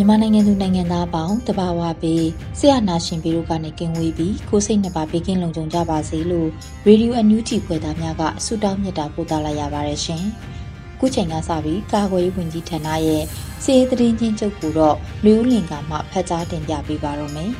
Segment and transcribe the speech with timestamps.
[0.00, 2.26] မြန်မာနိုင်ငံသူနိုင်ငံသားအပေါင်းတဘာဝပေး
[2.58, 6.48] ဆရာနာရှင်ပြီးတို့ကနေကင်ဝေးပြီးကိုစိတ်နှစ်ပါးဘေးကင်းလုံခြုံကြပါစေလို့
[6.86, 10.24] ရေဒီယိုအန်ယူဂျီဖွယ်သားများကဆုတောင်းမြတ်တာပို့သလိုက်ရပါတယ်ရှင်။
[10.98, 13.22] ခုချိန်ကစပြီးကာကွယ်ရေးဝန်ကြီးဌာနရဲ့
[13.62, 17.50] စီရေးသတင်းချင်းချုပ်ကိုတော့လူဦးလင်ကမှဖတ်ကြားတင်ပြပေးပါတော့မယ်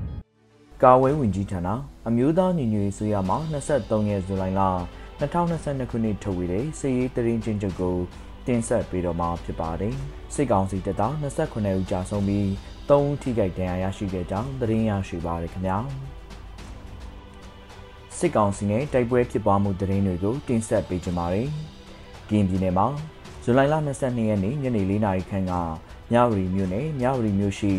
[0.82, 1.68] ။ကာဝေးဝန်ကြီးဌာန
[2.08, 4.62] အမျိုးသားညီညွတ်ရေးဆိုရမှာ23ရက်ဇူလိုင်လ
[5.20, 7.96] 2022ခုနှစ်ထုတ်ဝေတဲ့စီရေးသတင်းချင်းချုပ်ကို
[8.46, 9.96] တင်ဆက်ပေးတော့မှာဖြစ်ပါတယ်။
[10.34, 12.46] စစ်ကောင်စီတပ်သား28ဦးကြာဆုံးပြီး
[12.88, 15.78] 3ဦးထိခိုက်ဒဏ်ရာရရှိခဲ့ကြောင်းသတင်းရရှိပါရခင်ဗျာ။
[18.16, 21.48] စစ်ကောင်စီနဲ့တိုက်ပွဲဖြစ်ပွားမှုသတင်းတွေကိုတင်ဆက်ပေးကြပါမယ်။
[22.30, 22.86] ကင်းပြည်နယ်မှာ
[23.42, 25.52] ဇူလိုင်လ22ရက်နေ့ညနေ4နာရီခန့်က
[26.12, 27.72] မြဝတီမြို့နယ်မြဝတီမြို့ရှိ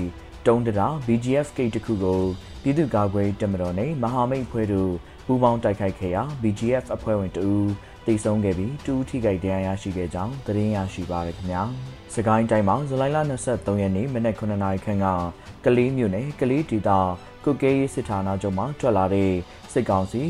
[0.48, 2.22] တုံးတရာ BGF ဂိတ်တစ်ခုကို
[2.62, 4.92] ပြည်သူ့ကာကွယ်တပ်မတော်နဲ့မဟာမိတ်ဖွဲ့တို့
[5.26, 7.70] ပူးပေါင်းတိုက်ခိုက်ခဲ့ရာ BGF အဖွဲ့ဝင်တဦး
[8.06, 11.64] တိတ်ဆုံးခဲ့ပြီးတူးထိခိုက်ဒဏ်ရာရရှိခဲ့ကြောင်းသတင်းရရှိပါရခင်ဗျာ။
[12.16, 13.18] စကိုင်းတိုင်းမှာဇူလိုင်လ
[13.50, 15.08] 23ရက်နေ့မနက်9:00နာရီခန့်က
[15.66, 16.90] ကလေးမြို့နယ်ကလေးဒေသ
[17.44, 19.32] ကုကေးရေးစစ်ဌာနချုပ်မှထွက်လာတဲ့
[19.74, 20.22] စစ်ကောင်စီ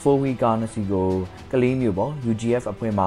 [0.00, 1.10] 4ဝီကားနှစ်စီးကို
[1.52, 3.06] ကလေးမြို့ပေါ် UGF အဖွဲ့မှ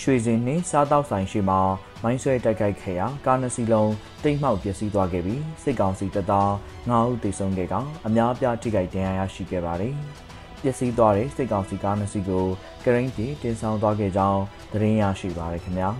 [0.00, 1.60] ရွှေစင်နှင့်စားတောက်ဆိုင်ရှိမှာ
[2.02, 3.92] မိုင်းဆွဲတိုက်ခိုက်ခဲ့ရာကားနှစ်စီးလုံး
[4.24, 6.50] တိတ်မှောက်ပျက်စီးသွားခဲ့ပြီးစစ်ကောင်စီတပ်သား
[6.88, 7.74] 9ဦးသေဆုံးခဲ့က
[8.06, 9.94] အများအပြားထိခိုက်ဒဏ်ရာရရှိခဲ့ပါတယ်။
[10.62, 12.44] ပျက်စီးသွားတဲ့စစ်ကောင်စီကားနှစ်စီးကို
[12.84, 14.42] ကရိန်းတီတင်ဆောင်သွားခဲ့ကြောင်း
[14.72, 15.90] သတင်းရရှိပါရခင်ဗျာ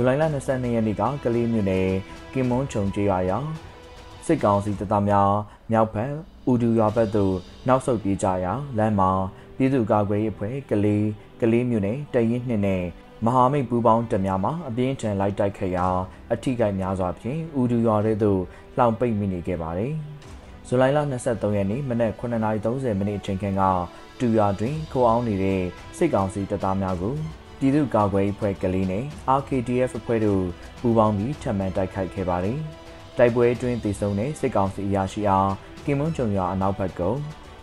[0.00, 1.88] ဇူလိုင်လ22ရက်နေ့ကကလေးမြို့နယ်
[2.32, 3.48] ကင်မွန်ချုံကျေးရွာရောက်
[4.26, 5.30] စစ်ကောင်စီတပ်သားများ
[5.70, 6.12] မြောက်ဘက်
[6.50, 7.34] ဦးဒူရွာဘက်သို့
[7.68, 9.10] နောက်ဆုတ်ပြေးကြရာလမ်းမှာ
[9.56, 11.06] ပြည်သူ့ကာကွယ်ရေးအဖွဲ့ကလေး
[11.40, 12.82] ကလေးမြို့နယ်တရင်နှစ်နဲ့
[13.24, 15.86] မဟာမိတ်ပူးပေါင်းတပ်များမှအပြင်းထန်လိုက်တိုက်ခဲ့ရာ
[16.32, 18.40] အထိကိများစွာဖြင့်ဦးဒူရွာထဲသို့
[18.76, 19.92] လှောင်ပိတ်မိနေခဲ့ပါတယ်။
[20.68, 23.62] ဇူလိုင်လ23ရက်နေ့မနက်9:30မိနစ်အချိန်ခန့်က
[24.20, 25.60] တူရွာတွင်ခိုးအောင်နေတဲ့
[25.96, 27.14] စစ်ကောင်စီတပ်သားများကို
[27.58, 29.04] ပြည်သူ့ကာကွယ်ရေးဖွဲ့ကလေးနဲ့
[29.38, 30.44] RKDF အဖွဲ့တို့
[30.80, 32.58] ပူးပေါင်းပြီးထပ်မံတိုက်ခိုက်ခဲ့ပါတယ်။
[33.18, 35.50] တိုက်ပွဲအတွင်းတည်ဆုံတဲ့စစ်ကောင်စီအရာရှိအား
[35.84, 37.00] ကင်မွန်းကျုံရွာအနောက်ဘက်က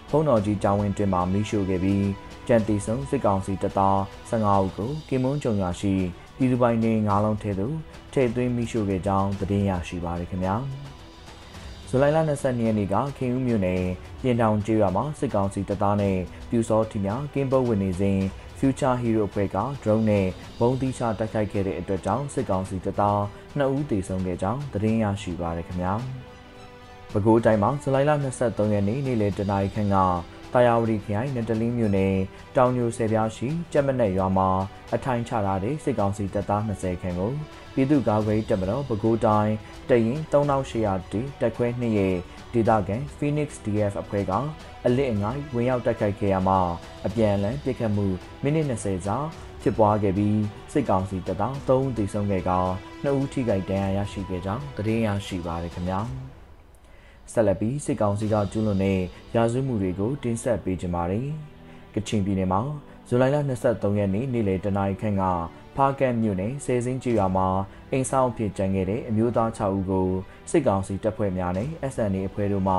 [0.10, 2.06] ဖုံးတော်ကြီးကျောင်းဝင်းတွင်မှမိရှို့ခဲ့ပြီး
[2.48, 3.98] ကြံတည်ဆုံစစ်ကောင်စီတပ်သား
[4.30, 5.94] 15ဦးကိုကင်မွန်းကျုံရွာရှိ
[6.38, 7.76] ပြည်သူပိုင်နေငါးလုံးထဲသို့
[8.14, 10.56] ထည့်သွင်းမိရှို့ခဲ့ကြောင်းသတင်းရရှိပါရခင်ဗျာ။
[11.90, 13.84] ဇူလိုင်လ22ရက်နေ့ကခင်ဦးမြို့နယ်
[14.22, 16.18] ပြင်တောင်ကျေးရွာမှာစစ်ကောင်စီတပ်သားနဲ့
[16.50, 18.20] ပြူစောထီများကင်းပုတ်ဝင်နေစဉ်
[18.60, 20.28] Future Hero အဖွဲ့က drone နဲ့
[20.60, 23.20] ဘုံတိချတိုက်ခိုက်ခဲ့တဲ့အတွက်ကြောင့်စစ်ကောင်စီတပ်သား
[23.60, 25.94] 2ဦးသေဆုံးခဲ့ကြောင်းသတင်းရရှိပါရခင်ဗျာ။
[27.12, 28.12] ပဲခူးတိုင်းမှာဇူလိုင်လ
[28.42, 29.98] 23ရက်နေ့နေ့လယ်တနာရီခန့်က
[30.54, 32.16] တာယာဝတီခရိုင်နတလင်းမြို့နယ်
[32.56, 34.50] တောင်ညိုဆယ်ပြားရှိကြက်မနက်ရွာမှာ
[34.96, 37.32] အထိုင်ချထားတဲ့စစ်ကောင်စီတပ်သား20ခန့်ကို
[37.74, 39.54] ပြည်သူ့ကာကွယ်တပ်မတော်ပဲခူးတိုင်း
[39.90, 42.16] တရင်3800တီတက်ခွဲ2ရဲ့
[42.54, 44.32] ဒေသခံ Phoenix DF အဖွဲ့က
[44.86, 46.60] အလစ်အငိုင်းဝင်ရောက်တိုက်ခိုက်ခဲ့ရမှာ
[47.06, 48.08] အပြန်အလှန်ပစ်ခတ်မှု
[48.44, 49.18] မိနစ်20ကြာ
[49.62, 50.40] ဖြစ်ပွားခဲ့ပြီး
[50.74, 52.52] စစ်ကောင်စီတပ်သား3ဦးသေဆုံးခဲ့က
[53.04, 56.00] 2ဦးထိခိုက်ဒဏ်ရာရရှိခဲ့ကြောင်းသတင်းရရှိပါရခင်ဗျာ
[57.32, 59.00] ဆက်လက်ပြီးစစ်ကောင်စီကကျူးလွန်တဲ့
[59.36, 61.30] ရာဇဝတ်မှုတွေကိုတင်ဆက်ပေးကြပါမယ်
[61.96, 62.62] ကချင်ပြည်နယ်မှာ
[63.08, 65.24] ဇူလိုင်လ23ရက်နေ့နေ့လယ်တနာရီခန့်က
[65.76, 67.48] ဖားကန်မြို့နယ်စေစင်းကျွာမှာ
[67.92, 70.10] အိမ်ဆောင်ဖြစ်ကြံခဲ့တဲ့အမျိုးသား6ဦးကို
[70.52, 72.76] စစ်ကောင်စီတပ်ဖွဲ့များနဲ့ SNA အဖွဲ့တို့မှ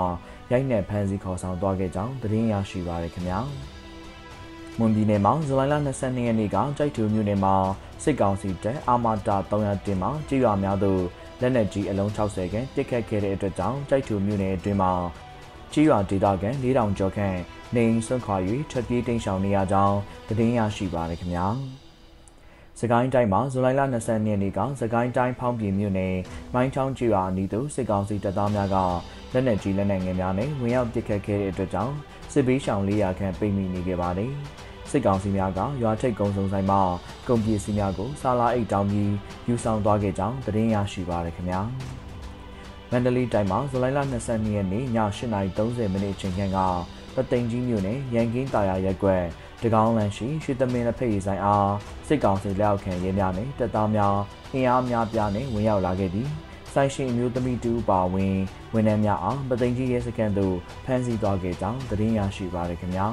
[0.52, 3.40] ရိုက်နှက်ဖမ်းဆီးခေါ်ဆောင်သွားခဲ့ကြောင်းသတင်းရရှိပါရခင်ဗျာ။
[4.78, 7.54] မွန်ပြည်နယ်မှာဇူလိုင်လ22ရက်နေ့ကကြိုက်ထူမြို့နယ်မှာ
[8.02, 11.02] စစ်ကောင်စီတပ်အာမာတာ300တင်မှကျွာများသို့
[11.40, 14.92] လက်နက်ကြီးအလုံး60ခန့်ပစ်ခတ်ခဲ့တဲ့အတွက်ကြောင့်ကြိုက်ထူမြို့နယ်အတွင်းမှာ
[15.72, 17.36] ကြီးရွာဒေသခံ4000ကျော်ခန့်
[17.74, 18.36] နေအိမ်ဆွန့်ခွာ၍
[18.70, 19.98] ထွက်ပြေးတိမ်းရှောင်နေရကြောင်း
[20.28, 21.46] သတင်းရရှိပါရခင်ဗျာ။
[22.80, 26.16] စကိုင်းတိုင်းမှာဇူလိုင်လ20ရက်နေ့ကစကိုင်းတိုင်းဖောင်းပြည်မြို့နယ်
[26.54, 28.76] မိုင်းချောင်းကျွာအနီးသို့စစ်ကောင်စီတပ်သားများက
[29.32, 31.94] လက်နက်ကြီးလက်နက်ငယ်များနဲ့ဝင်ရောက်ပစ်ခတ်ခဲ့တဲ့အတွက်ကြောင့်
[32.32, 34.32] စစ်ဘေးရှောင်400ခန့်ပိတ်မိနေခဲ့ပါတယ်။
[34.90, 36.80] စစ်ကောင်စီများကရွာထိပ်ကုန်းစုံဆိုင်မှာ
[37.28, 39.12] ကုန်ပစ္စည်းများကိုစာလာအိတ်တောင်းပြီး
[39.48, 41.60] ယူဆောင်သွားခဲ့ကြောင်းသတင်းရရှိပါရခင်ဗျာ
[42.90, 46.58] မန္တလေးတိုင်းမှာဇူလိုင်လ22ရက်နေ့ည8:30မိနစ်အချိန်ခန့်က
[47.14, 49.24] ပသိမ်ကြီးမြို့နယ်ရန်ကင်းတာယာရက်ကွက်
[49.62, 51.72] တကောင်းလန်ရှိရွှေသမင်းလက်ဖက်ရည်ဆိုင်အား
[52.08, 54.16] စစ်ကောင်စီလက်အောက်ခံရဲများနဲ့တပ်သားများ
[54.54, 56.30] အင်အားများပြားနဲ့ဝင်ရောက်လာခဲ့ပြီး
[56.72, 58.36] ဆိုင်ရှင်အမျိုးသမီးတူပါဝင်
[58.74, 63.06] ဝန်ထမ်းများအားပသိမ်ကြီးရဲစခန်းသို့ဖမ်းဆီးသွားခဲ့ကြောင်းသတင်းရရှိပါရခင်ဗျာ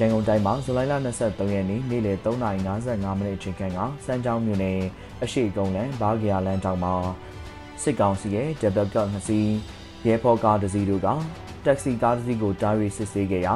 [0.00, 4.78] ရန်ကုန်တိုင်းမှာဇူလိုင်လ23ရက်နေ့နေ့လယ်3:55မိနစ်အချိန်ခန့်ကစမ်းချောင်းမြို့နယ်
[5.22, 6.94] အရှိကုန်းလန်ဘာဂီယာလန်တောင်မှာ
[7.82, 9.50] စစ်ကောင်စီရဲ့ double cut နှစ်စီး
[10.06, 11.08] ရဲဖော်ကားတစ်စီးတို့က
[11.64, 13.54] တက်ဆီကားတစ်စီးကိုတားရီစစ်ဆေးခဲ့ရာ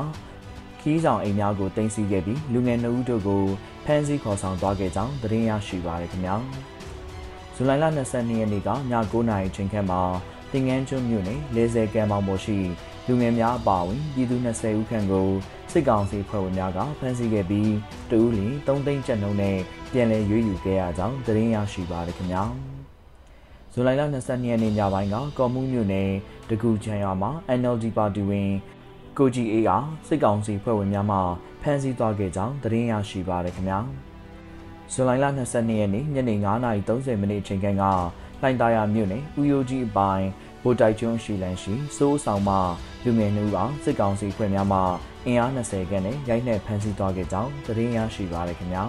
[0.81, 3.43] ခီးဆောင်အိမ်များကိုတင်စီခဲ့ပြီးလူငယ်နှုတ်တို့ကို
[3.85, 6.37] ဖမ်းဆီးခေါ်ဆောင်သွားခဲ့ကြောင်းသတင်းရရှိပါရခင်ဗျာ
[7.55, 10.01] ဇူလိုင်လ22ရက်နေ့ကည9:00နာရီချိန်ခန့်မှာ
[10.53, 12.59] တင်ငန်းကျွန်းမြို့နယ်40ကံမောင်ပေါ်ရှိ
[13.09, 15.29] လူငယ်များအပါအဝင်ပြည်သူ20ဦးခန့်ကို
[15.73, 17.73] စစ်ကောင်စီဖွဲ့ဝင်များကဖမ်းဆီးခဲ့ပြီး
[18.11, 19.59] တဦးလီ3သိန်းကျပ်နှုန်းနဲ့
[19.93, 22.43] ပြန်လည်ရွေးယူခဲ့ရကြောင်းသတင်းရရှိပါရခင်ဗျာ
[23.73, 26.11] ဇူလိုင်လ22ရက်နေ့ညပိုင်းကကော်မှုမြို့နယ်
[26.49, 28.51] တကူချံရွာမှာ NLD ပါတီဝင်
[29.19, 29.71] ကိုကြီးအေးက
[30.09, 31.19] စစ်ကောင်စီဖွဲ့ဝင်များမှ
[31.63, 33.79] ဖမ်းဆီးသွားခဲ့ကြောင်းသတင်းရရှိပါရခင်ဗျာ
[34.93, 36.35] ဇူလိုင်လ22ရက်နေ့ညနေ
[36.79, 37.85] 9:30မိနစ်အချိန်ခန့်က
[38.41, 40.29] လှိုင်သာယာမြို့နယ်ဥယိုကြီးအပိုင်း
[40.63, 42.57] ဗိုလ်တိုက်ကျွန်းရှိလန်ရှိစိုးဆောင်မှ
[43.05, 44.81] လူငယ်နှူးအောင်စစ်ကောင်စီဖွဲ့များမှ
[45.27, 48.85] အင်အား20ခန့်နဲ့ရိုက်နှက်ဖမ်းဆီးသွားခဲ့ကြောင်းသတင်းရရှိပါရခင်ဗျာ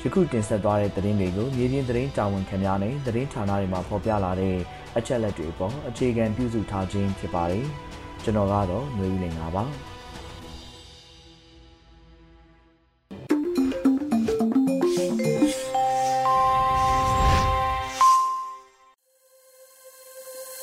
[0.00, 4.56] ယခုတင်ဆက်သွားတဲ့သတင်းတွေကိုမြေပြင်သတင်းတာဝန်ခံများနဲ့သတင်းဌာနတွေမှာဖော်ပြလာတဲ့
[4.96, 7.64] အချက်လက်တွေအပေါ်အခြေခံပြုစုထားခြင်းဖြစ်ပါတယ်
[8.22, 9.64] ကျွန်တော်ကတော့ຫນွေဦးလင်ပါ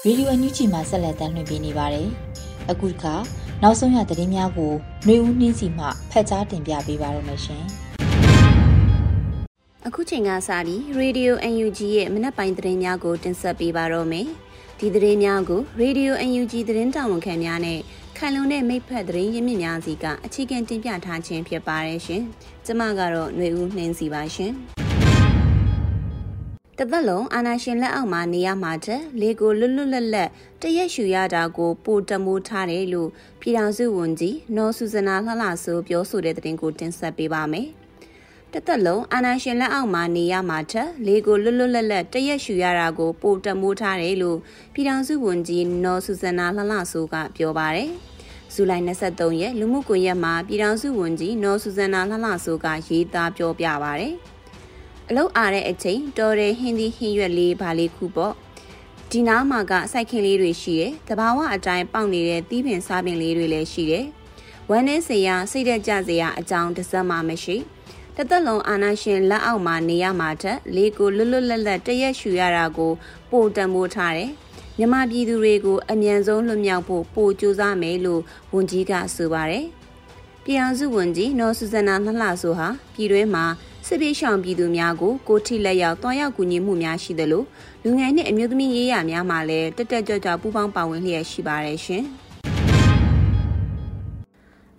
[0.05, 2.09] ရေဒီယိုအန်ယူဂျီမှာဆက်လက်တင်ပြနေပါတယ်။
[2.71, 3.15] အခုတစ်ခါ
[3.63, 4.73] နောက်ဆုံးရသတင်းများကို
[5.07, 7.63] နှွေဦးနှင်းစီမှဖတ်ကြားတင်ပြပေးပါရမရှင်။
[9.87, 14.27] အခုချိန်ကစပြီး Radio UNG ရဲ့မနက်ပိုင်းသတင်းများကိုတင်ဆက်ပေးပါတော့မယ်။
[14.79, 17.79] ဒီသတင်းများကို Radio UNG သတင်းတာဝန်ခံများနဲ့
[18.17, 22.23] ခံလုံတဲ့မိဖက်သတင်းရင်းမြစ်များစီကအခြေခံတင်ပြထားခြင်းဖြစ်ပါတယ်ရှင်။
[22.65, 24.53] ကျမကတော့နှွေဦးနှင်းစီပါရှင်။
[26.81, 30.29] တသက်လုံးအာနာရှင်လက်အောက်မှာနေရမှာတဲ့လေကိုလွတ်လွတ်လပ်လပ်
[30.61, 33.09] တရက်ရှူရတာကိုပိုတမိုးထားတယ်လို့
[33.41, 37.67] ပြည်ထောင်စုဝန်ကြီးနော်ဆူဇနာလှလှဆိုပြောဆိုတဲ့သတင်းကိုတင်ဆက်ပေးပါမယ်။
[38.53, 44.37] တသက်လုံးအာနာရှင်လက်အောက်မှာနေရမှာတဲ့လေကိုလွတ်လွတ်လပ်လပ်တရက်ရှူရတာကိုပိုတမိုးထားတယ်လို့
[44.73, 47.89] ပြည်ထောင်စုဝန်ကြီးနော်ဆူဇနာလှလှဆိုကပြောပါတယ်။
[48.53, 54.09] ဇူလိုင်23ရက်လူမှုကွန်ရက်မှာပြည်ထောင်စုဝန်ကြီးနော်ဆူဇနာလှလှဆိုကရေးသားပြောပြပါဗျ။
[55.11, 58.33] အလုတ်အားတဲ့အချိန်တော်တဲ့ဟင်းသီးဟင်းရွက်လေးဘာလေးခုပေါ့
[59.11, 64.05] ဒီနားမှာကစိုက်ခင်းလေးတွေရှိတယ်တဘာဝအတိုင်းပေါက်နေတဲ့တီးပင်စားပင်လေးတွေလည်းရှိတယ်
[64.69, 67.57] ဝမ်းနဲ့စရာစိတ်သက်ကြစရာအကြောင်းတစ်စက်မှမရှိ
[68.15, 72.91] တသက်လုံးအာနာရှင်လက်အောက်မှာနေရမှာတဲ့လေးကိုလွတ်လွတ်လပ်လပ်တရက်ရှူရတာကို
[73.31, 74.31] ပိုတံမိုးထားတယ်
[74.77, 78.21] မြမပြည်သူတွေကိုအမြန်ဆုံးလွတ်မြောက်ဖို့ပိုကြိုးစားမယ်လို့
[78.53, 79.65] ဝန်ကြီးကဆိုပါတယ်
[80.43, 83.45] ပြည်အောင်စုဝန်ကြီးနော်ဆူဇနာလှလှဆိုဟာပြည်တွင်းမှာ
[83.91, 87.43] စစ်ပြေးရှောင်ပြည်သူများကိုကိုထိလက်ရောက်တွားရောက်ကူညီမှုများရှိသလို
[87.83, 92.03] လူငယ်နှင့်အမျိုးသမီးရေးရာများမှလည်းတက်တက်ကြွကြွပူးပေါင်းပါဝင်လျက်ရှိပါတယ်ရှင်။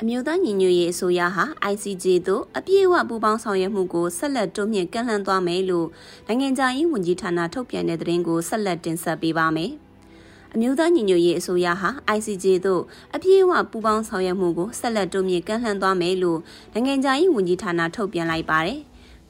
[0.00, 5.88] အမျိုးသားညီညွတ်ရေးအစိုးရဟာ ICJ သို့အပြည့်အဝပူးပေါင်းဆောင်ရွက်မှုကိုဆက်လက်တိုးမြင့်ကန့်လန့်သွားမယ်လို့
[6.26, 9.72] နိုင်ငံခြားရေးဝန်ကြီးဌာနထုတ်ပြန်တဲ့သတင်းကိုဆက်လက်တင်ဆက်ပေးပါမယ်။
[10.54, 12.82] အမျိုးသားညီညွတ်ရေးအစိုးရဟာ ICJ သို့
[13.14, 16.38] အပြည့်အဝပူးပေါင်းဆောင်ရွက်မှုကိုဆက်လက်တိုးမြင့်ကန့်လန့်သွားမယ်လို့
[16.72, 18.80] နိုင်ငံခြားရေးဝန်ကြီးဌာနထုတ်ပြန်လိုက်ပါတယ်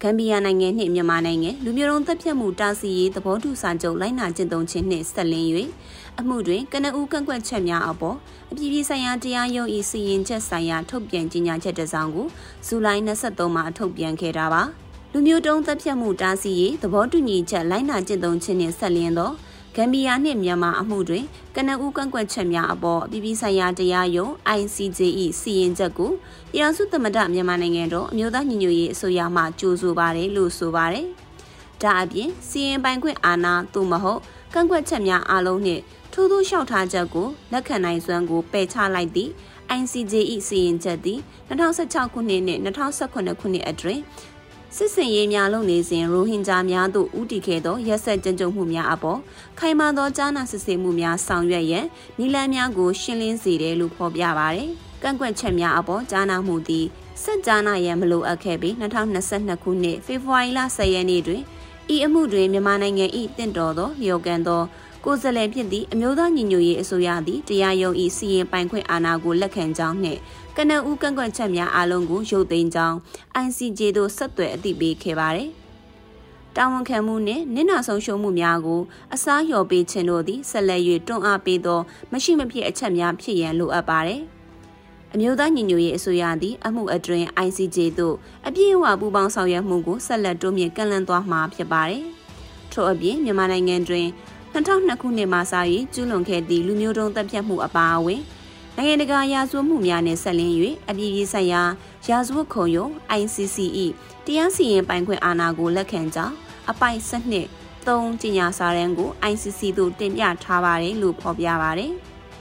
[0.02, 5.48] ဂမ်ဘီယာနိုင်ငံနှင့်မြန်မာနိုင်ငံလူမျိုးတုံးသက်ဖြတ်မှုတာစီရေးသဘောတူစာချုပ်လိုက်နာကျင့်သုံးခြင်းနှင့်ဆက်လင်း၍
[6.20, 8.16] အမှုတွင်ကနအူးကန့်ကွက်ချက်များအပေါ်
[8.50, 12.26] အပြည်ပြည်ဆိုင်ရာတရားရုံး၏စီရင်ချက်ဆိုင်ရာထုတ်ပြန်ကြေညာချက်တစ်စောင်ကို
[12.66, 14.62] ဇူလိုင်23မှာထုတ်ပြန်ခဲ့တာပါ
[15.12, 19.30] လူမျိုးတုံးသက်ဖြတ်မှုတာစီရေးသဘောတူညီချက်လိုက်နာကျင့်သုံးခြင်းနှင့်ဆက်လင်းသော
[19.76, 21.24] ဂမ်ဘီယာနှင့်မြန်မာအမှုတွင်
[21.56, 25.00] ကနအူးကန့်ကွက်ချက်များအပေါ်အပြည်ပြည်ဆိုင်ရာတရားရုံး ICJ
[25.40, 26.10] ၏စီရင်ချက်ကို
[26.52, 31.06] ပြည်ထောင်စုသမ္မတမြန်မာနိုင်ငံတော်အမျိုးသားညီညွတ်ရေးအစိုးရမှကြိုးဆိုပါတယ်လို့ဆိုပါတယ်။
[31.82, 34.20] ဒါအပြင်စီရင်ပိုင်ခွင့်အာဏာသို့မဟုတ်
[34.54, 39.30] ကန့်ကွက်ချက်များအလုံးနှင့်ထိုးထိုးလျှောက်ထားချက်ကိုလက်ခံနိုင်စွမ်းကိုပယ်ချလိုက်သည့်
[39.78, 40.14] ICJ
[40.48, 44.02] ၏စီရင်ချက်သည်2016ခုနှစ်နှင့်2018ခုနှစ်အတွင်း
[44.76, 49.20] စစ်စင်ရေးများလုပ်နေစဉ်ရိုဟင်ဂျာများသို့ဦးတည်ခဲ့သောရက်ဆက်ကြံကြုံမှုများအပေါ်
[49.58, 51.86] ခိုင်မာသောကြားနာစစ်ဆေးမှုများဆောင်ရွက်ရန်
[52.18, 54.70] နီလန်းများကိုရှင်းလင်းစေတယ်လို့ဖော်ပြပါရယ်။
[55.02, 56.86] ကန့်ကွက်ချက်များအပေါ်ကြားနာမှုသည်
[57.22, 61.42] စစ်ကြားနာရန်မလိုအပ်ခဲ့ပြီး2022ခုနှစ်ဖေဖော်ဝါရီလ10ရက်နေ့တွင်
[61.94, 63.06] ဤအမှုတွင်မြန်မာနိုင်ငံ၏
[63.38, 64.62] တင့်တော်သောလျော်ကန်သော
[65.04, 70.20] ကိုယ်စားလှယ်ဖြစ်သည့်အမျိုးသားညီညွတ်ရေးအစိုးရသည်တရားရုံး၏စီရင်ပိုင်ခွင့်အာဏာကိုလက်ခံကြောင်းနှင့်
[70.56, 72.96] ကနဦးကန့်ကွက်ချက်များအလုံးကိုရုပ်သိမ်းကြောင်း
[73.44, 75.50] ICJ သို့ဆက်သွယ်အသိပေးခဲ့ပါသည်
[76.56, 78.80] တာဝန်ခံမှုနှင့်နင့်နာဆုံးရှုံးမှုများကို
[79.14, 81.80] အစားလျော်ပေးခြင်းတို့သည်ဆက်လက်၍တွန်းအားပေးသော
[82.12, 84.22] မရှိမဖြစ်အချက်များဖြစ်ရန်လိုအပ်ပါသည်
[85.14, 88.16] အမျိုးသားညီညွတ်ရေးအစိုးရသည်အမှုအတွင် ICJ သို့
[88.46, 92.04] အပြည့်အဝပူးပေါင်းဆောင်ရွက်မှုကိုဆက်လက်တိုးမြင့်ကန့်လန့်သွားမှာဖြစ်ပါတယ်။
[92.72, 94.06] ထို့အပြင်မြန်မာနိုင်ငံတွင်
[94.54, 95.54] 2002ခုနှစ်မှစ၍
[95.94, 98.22] ကျူးလွန်ခဲ့သည့်လူမျိုးတုံးတပ်ဖြတ်မှုအပါအဝင်
[98.76, 100.54] နိုင်ငံတကာရာဇဝတ်မှုများနှင့်ဆက်လင်း၍
[100.88, 101.62] အပြည်ပြည်ဆိုင်ရာ
[102.08, 103.56] ရာဇဝတ်ခုံရုံး ICC
[104.24, 106.34] ၏တရားစီရင်ပိုင်ခွင့်အာဏာကိုလက်ခံကြောင်း
[106.70, 107.46] အပိုင်စနစ်
[107.86, 111.92] ၃ကျညာစာရန်ကို ICC သို့တင်ပြထားပါတယ်လို့ဖော်ပြပါတယ်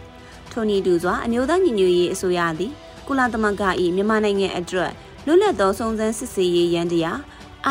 [0.51, 2.71] ။ထို့နည်းတူစွာအမျိုးသားညီညွတ်ရေးအစိုးရသည်
[3.07, 3.63] ကုလသမဂ္ဂ၏
[3.95, 4.91] မြန်မာနိုင်ငံအတွက်
[5.25, 7.19] လွတ်လပ်သောစုံစမ်းစစ်ဆေးရေးရန်တရား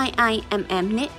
[0.07, 1.13] IIMM နှင့်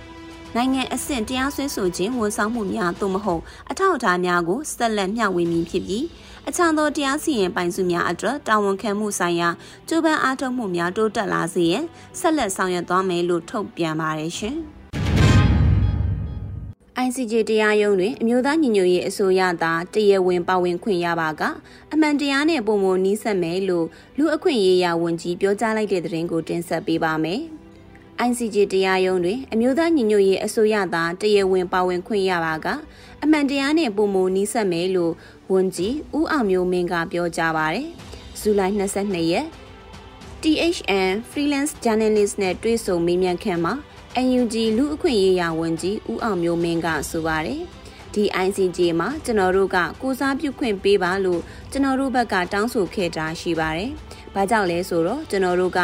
[0.55, 6.05] နိုင်ငံအဆင့်တရားစွဲဆိုခြင်းဝန်ဆောင်မှုများသို့မဟုတ်အထောက်အထားများကိုဆက်လက်မျှဝေမည်ဖြစ်ပြီး
[6.47, 9.49] အချမ်းသောတရားစီရင်ပိုင်စုများအတွက်တာဝန်ခံမှုဆိုင်ရာ
[9.87, 11.83] ကြိုးပမ်းအားထုတ်မှုများတိုးတက်လာစေရန်
[12.19, 14.57] ဆက်လက်ဆောင်ရွက်သွားမယ်လို့ထုတ်ပြန်ပါတယ်ရှင်။
[17.05, 21.41] ICJ တရားရုံးတွင်အမျိုးသားညီညွတ်ရေးအစိုးရသာတရားဝင်ပါဝင်ခွင့်ရပါက
[21.93, 23.87] အမှန်တရားနဲ့ပုံမနီးစပ်မယ်လို့
[24.17, 27.41] လူအခွင့်ရေးရာဝန်ကြီးပြောကြားလိုက်တဲ့သတင်းကိုတင်ဆက်ပေးပါမယ်။
[28.27, 32.67] ICJ တရားရုံးတွင်အမျိုးသားညီညွတ်ရေးအစိုးရသာတရားဝင်ပါဝင်ခွင့်ရပါက
[33.23, 35.13] အမှန်တရားနဲ့ပုံမနီးစပ်မယ်လို့
[35.51, 37.87] ဝန်ကြီးဦးအောင်မျိုးမင်းကပြောကြားပါတယ်။
[38.39, 39.47] ဇူလိုင်22ရက်
[40.41, 43.73] THN Freelance Journalist နဲ့တွေ့ဆုံမေးမြန်းခန်းမှာ
[44.23, 47.61] UNG လူအခွင့်ရေးရာဝန်ကြီးဦးအောင်မျိုးမင်းကဆိုပါတယ်
[48.13, 53.91] ဒီ ICJ မှာကျွန်တော်တို့ကကိုစားပြုခွင့်ပေးပါလို့ကျွန်တော်တို့ဘက်ကတောင်းဆိုခဲ့တာရှိပါတယ်။
[54.33, 55.79] ဘာကြောင့်လဲဆိုတော့ကျွန်တော်တို့က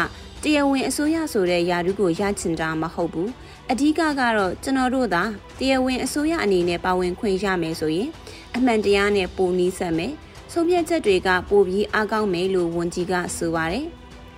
[0.48, 3.28] တရားဝင်အစိုးရဆိုတဲ့ယာရုကိုရချင်တာမဟုတ်ဘူး။
[3.70, 5.22] အဓိကကတော့ကျွန်တော်တို့သာ
[5.58, 8.08] တရားဝင်အစိုးရအနေနဲ့ပါဝင်ခွင့်ရမယ်ဆိုရင်
[8.56, 10.12] အမှန်တရားနဲ့ပုံနီးစပ်မယ်။
[10.52, 13.86] ဆုံးဖြတ်ချက်တွေကပိုပြီးအားကောင်းမယ်လို့ဝန်ကြီးကဆိုပါတယ်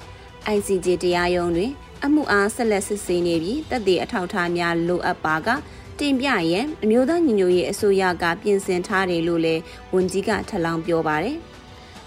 [0.56, 1.72] ။ICJ တရားရုံးတွင်
[2.04, 5.48] အမှုအားဆက်လက်စစ်ဆေးနေပြီးတပ်တွေအထောက်ထားများလိုအပ်ပါက
[5.98, 9.62] တင်ပြရန်အမျိုးသားညီညွတ်ရေးအစိုးရကပြင်ဆင်ထားတယ်လို့လည်း
[9.94, 11.38] ဝန်ကြီးကထပ်လောင်းပြောပါတယ်။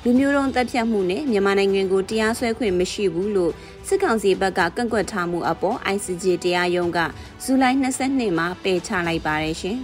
[0.05, 3.51] လူမျိုးတုံးတပ်ဖြတ်မှုနဲ့မြန်မာနိုင်ငံကိုတရားစွဲခွင့်မရှိဘူးလို့
[3.87, 6.99] စစ်ကောင်စီဘက်ကကန့်ကွက်ထားမှုအပေါ် ICJ တရားရုံးက
[7.43, 9.77] ဇူလိုင်22မှာပယ်ချလိုက်ပါတယ်ရှင်။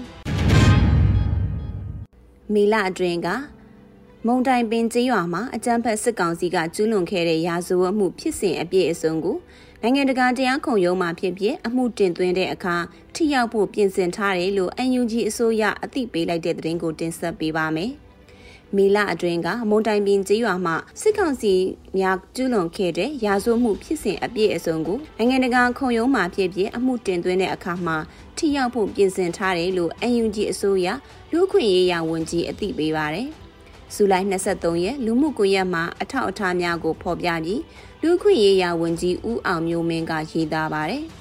[2.54, 3.28] မီလအတွင်းက
[4.26, 9.38] မုံတိုင်ပင်ကျေးရွာမှာအကြမ်းဖက်စစ်ကောင်စီကကျူးလွန်ခဲ့တဲ့ရာဇဝတ်မှုဖြစ်စဉ်အပြည့်အစုံကို
[9.82, 12.76] နိုင်ငံတကာတရားခုံရုံးမှဖြစ်ဖြစ်အမှုတင်သွင်းတဲ့အခါ
[13.16, 17.94] ထိရောက်ဖို့ပြင်ဆင်ထားတယ်လို့ UNG အစိုးရအသိပေးလိုက်တဲ့သတင်းကိုတင်ဆက်ပေးပါမယ်။
[18.76, 21.54] မီလာအတွင်းကမွန်တိုင်ပင်ကျေးရွာမှာစစ်ကောင်စီ
[21.98, 27.98] များကျူးလွန်ခဲ့တဲ့ရာဇဝမှုဖြစ်စဉ်အပြည့်အစုံကိုနိုင်ငံတကာခုံရုံးမှဖြစ်ဖြစ်အမှုတင်သွင်းတဲ့အခါမှာ
[28.38, 30.88] ထိရောက်ဖို့ပြင်ဆင်ထားတယ်လို့ UNG အစိုးရ
[31.32, 33.28] လူ့ခွင့်ရေးရာဝန်ကြီးအသိပေးပါတယ်။
[33.94, 37.62] ဇူလိုင်23ရက်လူမှုကွန်ရက်မှာအထောက်အထားများကိုဖော်ပြပြီး
[38.02, 41.06] လူခွင့်ရေးရာဝန်ကြီးဦးအောင်မျိုးမင်းကရေးသားပါတယ်။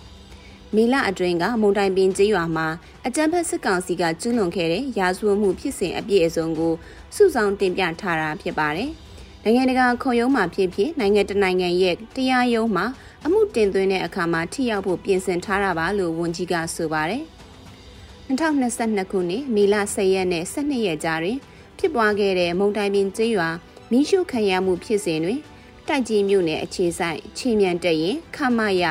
[0.75, 2.67] မေလအတွင်းကမုံတိုင်ပင်ကျေးရွာမှာ
[3.07, 6.73] အကြမ်းဖက်စစ်ကောင်စီကကျူးလွန်ခဲ့တဲ့ရာဇဝတ်မှုဖြစ်စဉ်အပြည့်အစုံကို
[7.15, 8.91] စုဆောင်တင်ပြထားတာဖြစ်ပါတယ်။
[9.45, 12.87] နိုင်ငံတကာခုံရုံးမှာဖြစ်ဖြစ်နိုင်ငံတနိုင်ငံရဲ့တရားရုံးမှာ
[13.25, 17.23] အမှုတင်သွင်းတဲ့အခါမှာထိရောက်ဖို့ပြင်ဆင်ထားတာပါလို့ဝန်ကြီးကဆိုပါတယ်။
[18.29, 21.39] 2022ခုနှစ်မေလ10ရက်နဲ့12ရက်ကြားတွင်
[21.79, 23.49] ဖြစ်ပွားခဲ့တဲ့မုံတိုင်ပင်ကျေးရွာ
[23.91, 25.41] မီးရှို့ခံရမှုဖြစ်စဉ်တွင်
[25.89, 28.85] တိုက်ကြီးမြို့နယ်အခြေဆိုင်ချီမြန်တက်ရင်ခမရ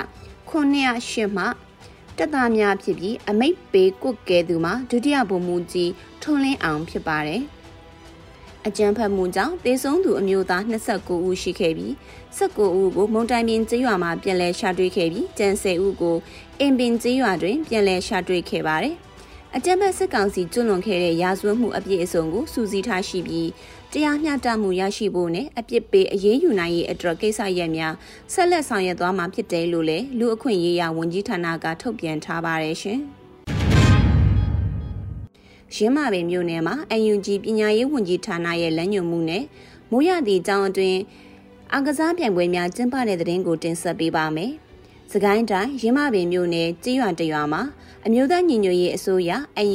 [0.49, 1.45] 908မှ
[2.17, 5.91] တက်သားများဖြစ်ပြီးအမိတ်ပေးကုတ်ကဲသူမှာဒုတိယဗိုလ်မှူးကြီး
[6.21, 7.41] ထွန်းလင်းအောင်ဖြစ်ပါတယ်။
[8.67, 11.93] အကြံဖတ်မှုကြောင့်တေဆုံးသူအမျိုးသား29ဦးရှိခဲ့ပြီး
[12.37, 16.17] 19ဦးကိုမုံတိုင်ပင်ကျေးရွာမှာပြန်လည်ရှာတွေ့ခဲ့ပြီးကျန်10ဦးကို
[16.59, 18.95] အင်ပင်ကျေးရွာတွင်ပြန်လည်ရှာတွေ့ခဲ့ပါတယ်။
[19.55, 23.49] အကြံဖတ်စစ်ကောင်စီကျွလွန်ခဲ့တဲ့ရာဇဝတ်မှုအပြည့်အစုံကိုစူးစီးထားရှိပြီး
[23.97, 27.93] တရားမျှတမှုရရှိဖို့နဲ့အပြစ်ပေးအရေးယူနိုင်ရေးအတွက်ကိစ္စရပ်များ
[28.33, 32.99] ဆက်လက်ဆောင်ရွက်သွားမှာဖြစ်တယ်လို့လည်းလူအခွင့်ရေးရာဝန်ကြီးဌာနကထုတ်ပြန်ထားပါတယ်ရှင်။
[35.75, 36.75] ရင်းမာပင်မြို့နယ်မှာ
[37.13, 39.43] UNG ပညာရေးဝန်ကြီးဌာနရဲ့လမ်းညွှန်မှုနဲ့
[39.91, 40.97] မိုးရသည့်အကြောင်းအတွင်း
[41.75, 44.51] အကစားပြိုင်ပွဲများကျင်းပတဲ့တဲ့တင်ကိုတင်ဆက်ပေးပါမယ်။
[45.11, 47.61] စကိုင်းတိုင်းရင်းမာပင်မြို့နယ်ကြေးရွာတရွာမှာ
[48.05, 49.31] အမျိုးသားညီညွတ်ရေးအစိုးရ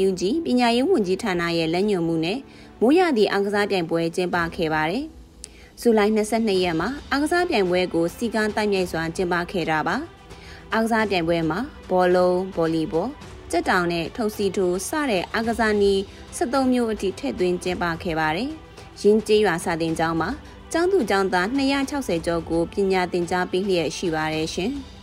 [0.06, 2.38] UNG ပညာရေးဝန်ကြီးဌာနရဲ့လမ်းညွှန်မှုနဲ့
[2.82, 5.04] မိုးရသည့်အားကစားပြိုင်ပွဲကျင်းပခဲ့ပါတယ်။
[5.80, 9.96] ဇူလိုင်22ရက်မှာအားကစားပြိုင်ပွဲကိုစီကန်းတိုက်မြိုက်စွာကျင်းပခဲ့တာပါ။
[10.75, 11.58] အားကစားပြိုင်ပွဲမှာ
[11.90, 13.08] ဘောလုံး၊ဗော်လီဘော
[13.50, 16.00] ကြက်တောင်နဲ့ထုတ်စီထိုးစတဲ့အားကစားနည်း
[16.37, 18.50] 73မျိုးအထိထည့်သွင်းကျင်းပခဲ့ပါတယ်။
[19.02, 20.30] ရင်းကျေးရွာစာတင်ကျောင်းမှာ
[20.72, 24.72] ကျောင်းသူကျောင်းသား260ကျော်ကိုပညာသင်ကြားပေးလျက်ရှိပါတယ်ရှင်။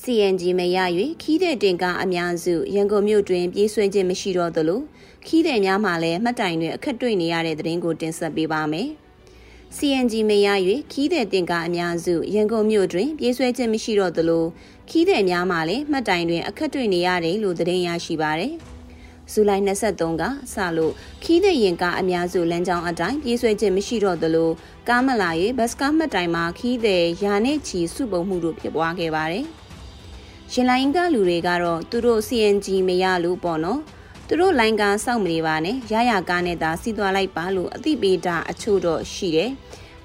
[0.00, 0.78] စ CNG မရ၍
[1.22, 4.80] ခီးတဲ့တင်ကားအများစုရန်ကုန်မြို့တွင်ပြေးဆွဲခြင်းမရှိတော့သလို
[5.26, 8.88] ခီးတဲ့များမှလည်းမှတ်တိုင်တွင်အခက်တွေ့နေရတဲ့သတင်းကိုတင်ဆက်ပေးပါမယ်။
[9.76, 10.48] CNG မရ၍
[10.92, 14.44] ခီးတဲ့တင်ကားအများစုရန်ကုန်မြို့တွင်ပြေးဆွဲခြင်းမရှိတော့သလို
[14.90, 18.52] ခီးတဲ့များမှလည်းမှတ်တိုင်တွင်အခက်တွေ့နေရတယ်လို့သတင်းရရှိပါရယ်။
[19.32, 20.22] ဇူလိုင်23က
[20.54, 20.92] စလို့
[21.22, 24.50] ခီးတဲ့ရင်ကားအများစုလမ်းကြောင်းအတိုင်းပြေးဆွဲခြင်းမရှိတော့သလို
[24.88, 29.44] ကားမလာ၍ဘတ်စကားမှတ်တိုင်မှာခီးတဲ့ယာနဲ့ချီစုပုံမှုတို့ဖြစ်ပွားခဲ့ပါတယ်။
[30.52, 33.80] ရင်လိုင်းကလူတွေကတော့သူတို့ CNG မရလို့ပေါ့နော်
[34.28, 39.50] သူတို့လိုင်းကားစောင့်မနေပါနဲ့ရရကားနဲ့သာစီးသွားလိုက်ပါလို့အသိပေးတာအချို့တော့ရှိတယ်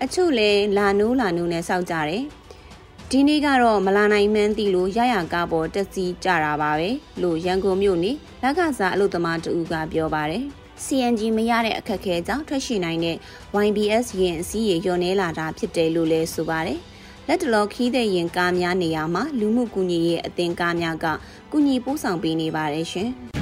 [0.03, 2.23] အချို့လည်းလာနိုးလာနိုးနဲ့စောင့်ကြတယ်
[3.11, 6.89] ဒီနေ့ကတော့မလာနိုင်မှန်းသိလို့ရရကားပေါ်တက်စီကြတာပါပဲ
[7.21, 8.11] လို့ရန်ကုန်မြို့နေ
[8.43, 10.43] လက်ကစားအလုပ်သမားတူကပြောပါတယ်
[10.85, 13.17] CNG မရတဲ့အခက်အခဲကြောင့်ထွက်ရှိနိုင်တဲ့
[13.65, 16.79] YBS ရင်အစည်းရေညွန်နေလာတာဖြစ်တယ်လို့လည်းဆိုပါတယ်
[17.27, 21.05] လက်တလောခီးတဲ့ရင်ကားများနေရာမှာလူမှုကူညီရေးအသင်းကားများက
[21.51, 23.11] ကူညီပို့ဆောင်ပေးနေပါတယ်ရှင်။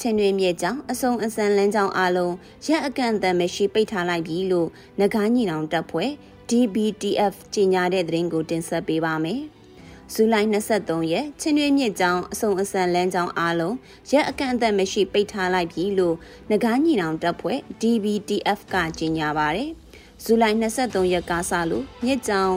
[0.00, 2.34] ချင်းတွင်မြေကြောင့်အစုံအစံလမ်းကြောင်းအလုံး
[2.66, 4.68] ရက်အကန့်အသတ်မရှိပိတ်ထားလိုက်ပြီလို့
[5.00, 6.10] ငကားညီနောင်တပ်ဖွဲ့
[6.50, 9.42] DBTF ကြေညာတဲ့သတင်းကိုတင်ဆက်ပေးပါမယ်။
[10.14, 13.76] ဇူလိုင်23ရက်ချင်းတွင်းမြစ်ကြောင်းအစုံအစံလမ်းကြောင်းအားလုံး
[14.12, 16.16] ရက်အကန့်အသတ်မရှိပိတ်ထားလိုက်ပြီလို့
[16.50, 19.70] ငကားညီနောင်တပ်ဖွဲ့ DBTF ကကြေညာပါတယ်။
[20.24, 22.54] ဇူလိုင်23ရက်ကစလို့မြစ်ကြောင်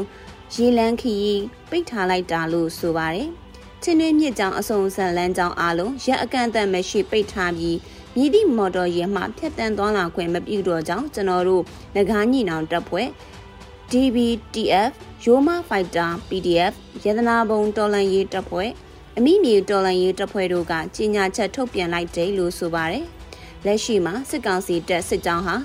[0.55, 1.15] ရေလန်းခီ
[1.69, 3.29] ပိတ်ထားလိုက်တာလို့ဆိုပါတယ်။
[3.83, 7.77] ချင်းတွင်းမြစ်ကြောင်အစုံစံလမ်းကြောင်းအားလုံးရက်အကန့်အသတ်မရှိပိတ်ထားပြီး
[8.15, 11.63] မြည်သည့်မော်တော်ယာဉ်မှဖြတ်တန်းသွားလာခွင့်မပြုတော့ကြောင်းကျွန်တော်တို့
[11.95, 13.07] ငကားညီနောင်တပ်ဖွဲ့
[13.91, 14.91] DBTF
[15.25, 16.73] Yoma Fighter PDF
[17.03, 18.69] ရတနာဘုံတော်လန်ရေးတပ်ဖွဲ့
[19.17, 23.05] အမိမြေတော်လန်ရေးတပ်ဖွဲ့တို့ကကြေညာချက်ထုတ်ပြန်လိုက်တယ်လို့ဆိုပါတယ်။
[23.65, 25.55] လက်ရှိမှာစစ်ကောင်စီတပ်စစ်ကြောင်းဟာ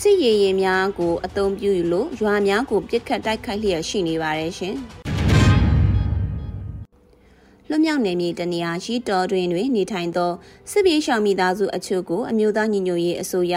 [0.00, 4.76] စစ်ရေးရင်များကိုအသုံးပြုလို့ရွာများကိုပြစ်ခတ်တိုက်ခိုက်လျက်ရှိနေပါတယ်ရှင်။
[7.72, 10.32] လွတ်မြောက်နေမြေတနေရာရှိတော်တွင်တွင်နေထိုင်သော
[10.70, 13.54] စစ်ပြေးရှောင်မိသားစုအချို့ကိုအမျိုးသားညီညွတ်ရေးအစိုးရ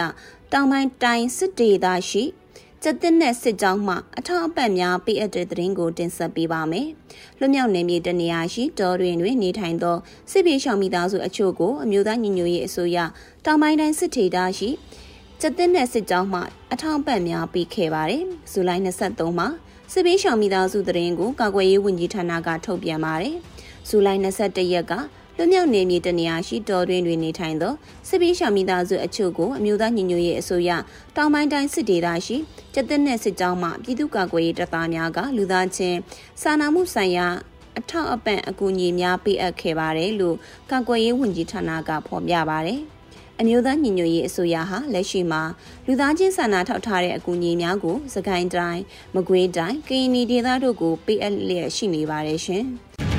[0.52, 2.24] တောင်ပိုင်းတိုင်းစစ်ဒေသရှိ
[2.82, 6.88] ကျက်တဲ့နဲ့စစ်ကြောင်းမှအထောက်အပံ့များပေးအပ်တဲ့သတင်းကိုတင်ဆက်ပေးပါမယ်။
[7.38, 9.96] လွတ်မြောက်နေမြေတနေရာရှိတော်တွင်တွင်နေထိုင်သော
[10.30, 12.98] စစ်ပြေးရှောင်မိသားစုအချို့ကိုအမျိုးသားညီညွတ်ရေးအစိုးရ
[13.44, 14.70] တောင်ပိုင်းတိုင်းစစ်ဒေသရှိ
[15.40, 16.40] ကျက်တဲ့နဲ့စစ်ကြောင်းမှ
[16.72, 19.48] အထောက်ပံ့များပေးခဲ့ပါတယ်။ဇူလိုင်23မှာ
[19.92, 23.36] စစ်ပေးရှောင်မိသားစုတရင်ကိုကာကွယ်ရေးဝန်ကြီးဌာနကထုတ်ပြန်ပါတယ်။
[23.88, 24.92] ဇူလိုင်21ရက်က
[25.36, 27.74] လွမြောက်နေမြေတနေရာရှိတော်တွင်တွင်နေထိုင်သော
[28.08, 30.70] စစ်ပေးရှောင်မိသားစုအချို့ကိုအမျိုးသားညီညွတ်ရေးအစိုးရ
[31.16, 32.36] တောင်ပိုင်းတိုင်းစစ်ဒေသရှိ
[32.74, 35.98] ကျက်တဲ့နဲ့စစ်ကြောင်းမှပြည်သူ့ကာကွယ်ရေးတပ်သားများကလူသားချင်း
[36.42, 37.26] စာနာမှုဆိုင်ရာ
[37.78, 40.36] အထောက်အပံ့အကူအညီများပေးအပ်ခဲ့ပါတယ်လို့
[40.70, 42.80] ကာကွယ်ရေးဝန်ကြီးဌာနကဖော်ပြပါတယ်။
[43.40, 45.42] အမျိုးသားညီညွတ်ရေးအစိုးရဟာလက်ရှိမှာ
[45.86, 48.82] လူသားချင်းစာနာထောက်ထားတဲ့အကူအညီများကိုစကိုင်းတိုင်း
[49.14, 52.66] မကွေးတိုင်းကရင်နီဒေသတို့ကိုပေးအပ်လျက်ရှိနေပါတယ်ရှင်။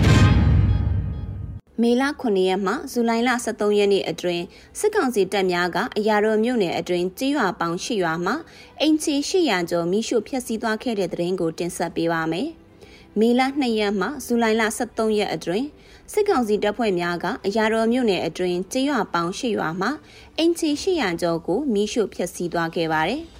[1.81, 4.43] မေလ9ရက်မှဇူလိုင်လ23ရက်နေ့အတွင်း
[4.79, 8.35] စစ်ကောင်စီတပ်များကအရာတော်မြို့နယ်အတွင်းကြေးရွာပေါင်း၈ရွာမှာ
[8.81, 12.49] အင်ချီ800ကျော်မိရှုဖျက်ဆီးသွားခဲ့တဲ့တဲ့ရင်ကိုတင်ဆက်ပေးပါမယ်။
[13.19, 15.67] မေလ2ရက်မှဇူလိုင်လ23ရက်အတွင်း
[16.13, 19.91] စစ်ကောင်စီတပ်ဖွဲ့များကအရာတော်မြို့နယ်အတွင်းကျေးရွာပေါင်း၈ရွာမှာ
[20.37, 23.23] အင်ချီ800ကျော်ကိုမိရှုဖျက်ဆီးသွားခဲ့ပါတယ်။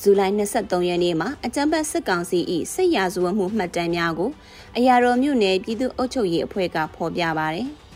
[0.00, 2.38] ဇူလိုင်23ရက်နေ့မှာအကြံပတ်စစ်ကောင်စီ၏
[2.74, 4.30] စစ်ရာဇဝမှုမှတ်တမ်းများကို
[4.78, 7.68] အရာတော်မြို့နယ်ပြည်သူ့အုပ်ချုပ်ရေးအဖွဲ့ကဖော်ပြပါတယ်။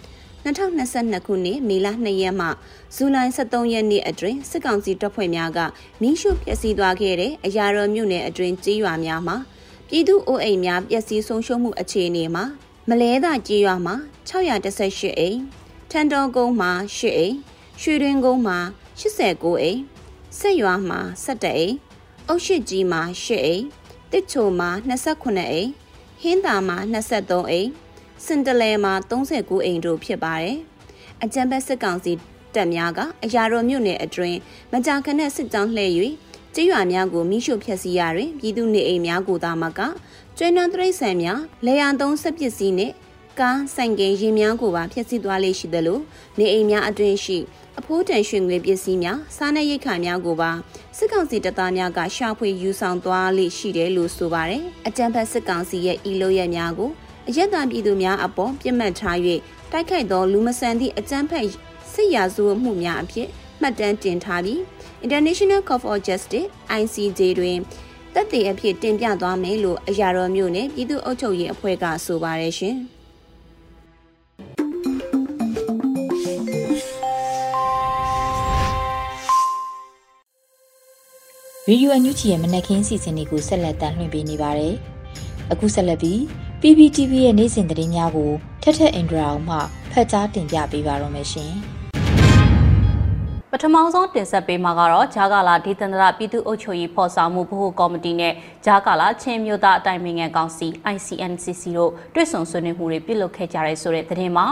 [0.45, 2.49] 2022ခုနှစ်မေလ2ရက်မှ
[2.95, 5.59] ဇူလိုင်23ရက်နေ့အတွင်းစစ်ကောင်စီတပ်ဖွဲ့များက
[6.01, 9.37] မိရှုဖျက်ဆီးသွားခဲ့တဲ့အရာတော်မြို့နယ်အတွင်းကျေးရွာများမှာ
[9.89, 12.45] ပြည်သူ့အိုးအိမ်များပျက်စီးဆုံးရှုံးမှုအခြေအနေမှာ
[12.89, 13.95] မလဲသာကြေးရွာမှာ
[14.29, 15.39] 618အိမ်
[15.91, 17.37] ထန်တော်ကုန်းမှာ8အိမ်
[17.81, 18.59] ရွှေတွင်ကုန်းမှာ
[19.01, 19.81] 89အိမ်
[20.39, 21.75] ဆက်ရွာမှာ17အိမ်
[22.29, 23.65] အုတ်ရှိကြီးမှာ8အိမ်
[24.13, 25.71] တစ်ချိုမှာ28အိမ်
[26.23, 27.69] ဟင်းသာမှာ23အိမ်
[28.27, 30.59] စင်တလဲမှာ39အိမ်တို့ဖြစ်ပါတယ်
[31.23, 32.13] အကြံဘက်စစ်ကောင်စီ
[32.55, 34.39] တပ်များကအရာတော်မြို့နယ်အတွင်း
[34.73, 35.93] မကြာခဏစစ်ကြောင်းလှည့်၍
[36.55, 39.81] ကြေးရွာများကိုမိရှုဖျက်ဆီးရတွင်ပြည်သူနေအိမ်များကိုသာမက
[40.39, 42.93] ကျွမ်းနန်းတရိษံများလေယာဉ်သုံးစက်ပစ္စည်းနဲ့
[43.41, 45.99] ကားဆိုင်ကင်ရင်များကိုပါဖျက်ဆီးသွားလေရှိသလို
[46.39, 47.39] နေအိမ်များအတွင်းရှိ
[47.79, 50.51] အဖိုးတန်ရွှေငွေပစ္စည်းများစားနပ်ရိက္ခာများကိုပါ
[51.03, 56.91] စစ်ကောင်စီတပ်သားများကရှာဖွေယူဆောင်သွားလေရှိတယ်လို့ဆိုပါတယ်အကြံဖက်စစ်ကောင်စီရဲ့ဤလိုရများကို
[57.29, 59.19] အရက်သားပြည်သူများအပေါ်ပြစ်မှတ်ထား၍
[59.73, 61.47] တိုက်ခိုက်သောလူမဆန်သည့်အကြမ်းဖက်
[61.93, 63.29] စစ်ရာဇဝတ်မှုများအဖြစ်
[63.61, 64.61] မှတ်တမ်းတင်ထားပြီး
[65.05, 66.49] International Court of Justice
[66.81, 67.59] ICJ တွင်
[68.15, 72.79] တက်တည်အဖြစ်တင်ပြသွားမယ်လို့အရာတော်မျိုးနဲ့ပြည်သူ့အုပ်ချုပ်ရေးအဖွဲ့ကဆိုပါတယ်ရှင်။
[81.67, 84.75] ဗီဒီယိုအန်ယူဂျီရဲ့မနက်ခင်းစီစဉ်တွေကိုဆက်လက်တင်ပြနေပါတယ်။
[85.53, 86.19] အခုဆက်လက်ပြီး
[86.61, 88.31] PPTV ရဲ့နေ့စဉ်သတင်းများကို
[88.63, 89.57] ထက်ထက်အင်ဒရာအောင်မှ
[89.93, 91.53] ဖတ်ကြားတင်ပြပေးပါရမရှင်
[93.51, 98.33] ပထမဆုံးတင်ဆက်ပေးမှာကတော့ဂျာကာလာဒေသန္တရပြည်သူ့အုပ်ချုပ်ရေးဖော်ဆောင်မှုဗဟိုကော်မတီနဲ့
[98.67, 104.47] ဂျာကာလာချင်းမျိုးသားအတိုင်းအမြံကောင်စီ ICNCC တို့တွဲဆုံဆွေးနွေးမှုတွေပြုလုပ်ခဲ့ကြတဲ့ဆိုတဲ့သတင်းမှာ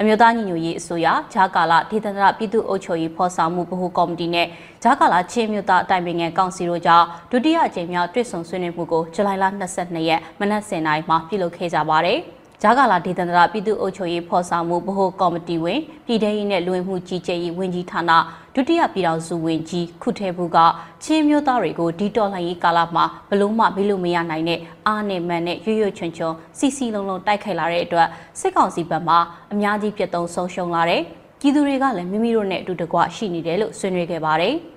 [0.00, 4.46] အမျိုးသားညီညွတ်ရေးအစိုးရဂျာကာလာဒေသန္တရပြည်သူ့အုပ်ချုပ်ရေးဖော်ဆောင်မှုဗဟိုကော်မတီနဲ့
[4.82, 9.44] ဂျာကာလာချင်းမျိုးသားအတိုင်ပင်ခံကောင်စီတို့ကြားဒုတိယအကြိမ်မြောက်တွေ့ဆုံဆွေးနွေးမှုကိုဇူလိုင်လ
[9.76, 12.20] 22ရက်မနက်10:00နာရီမှာပြုလုပ်ခဲ့ကြပါတယ်။
[12.62, 18.10] ဂျာကာလာဒေသန္တရပြည်သူ့အုပ်ချုပ်ရေးဖော်ဆောင်မှုဗဟိုကော်မတီဝင်ပြည်ထရေးနဲ့လူဝင်မှုကြီးကြပ်ရေးဝန်ကြီးဌာန
[18.54, 20.58] ဒုတိယပြည်ထောင်စုဝန်ကြီးခုထဲဘူးက
[21.04, 28.08] ချင်းမျိုးသားတွေကိုဒီတော်လှန်ရေးကာလမှာဘလို့မှမေးလို့မရနိုင်တဲ့အားနဲ့မှန်နဲ့ရွရွချွန်ချွန်စီစီလုံးလုံးတိုက်ခိုက်လာတဲ့အတွက်
[28.40, 29.14] စစ်ကောင်စီဘက်မှ
[29.52, 31.02] အများကြီးပြတ်သုံးဆုံးရှုံးလာတဲ့
[31.40, 34.56] ပြည်သူတွေကလည်းမိမိတို့နဲ့အတူတကွရှိနေတယ်လို့ဆွေးနွေးခဲ့ပါတယ်။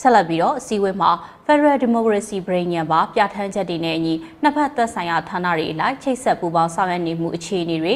[0.00, 1.10] ဆက်လက်ပြီးတော့အစည်းအဝေးမှာ
[1.46, 7.94] Federal Democracy ပြည်ညံပါပြဋ္ဌာန်းချက်တွေနဲ့အညီနှစ်ဖက်သက်ဆိုင်ရာဌာနတွေအလိုက်ချိတ်ဆက်ပူးပေါင်းဆောင်ရွက်နေမှုအခြေအနေတွေ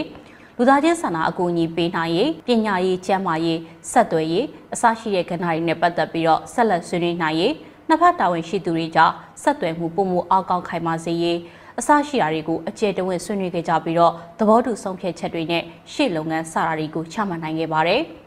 [0.57, 3.59] လူသားချင်းစာနာအကူအညီပေးနိုင်ရေးပညာရေးကျန်းမာရေး
[3.91, 7.53] ဆက်သွယ်ရေးအစရှိတဲ့ကဏ္ဍတွေနဲ့ပတ်သက်ပြီးတော့ဆက်လက်ဆွေးနွေးနိုင်ရေး
[7.89, 11.39] နှစ်ဖက်တာဝန်ရှိသူတွေကြားဆက်သွယ်မှုပုံမှုအောက်ကောက်ခိုင်မာစေရေး
[11.79, 18.03] အစရှိတာတွေကိုအကျယ်တဝင့်ဆွေးနွေးခဲ့ကြပြီးတော့သဘောတူဆုံးဖြတ်ချက်တွေနဲ့ရှေ့လုပ်ငန်းစတာတွေကိုချမှတ်နိုင်ခဲ့ပါတယ်။